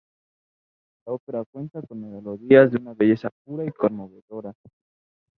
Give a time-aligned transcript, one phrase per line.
[1.05, 4.51] La ópera cuenta con melodías de una belleza pura y conmovedora.